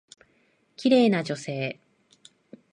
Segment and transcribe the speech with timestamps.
[0.77, 1.79] 綺麗な女性。